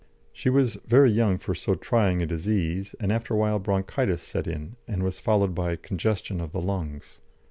[0.33, 4.47] She was very young for so trying a disease, and after a while bronchitis set
[4.47, 7.19] in and was followed by congestion of the lungs.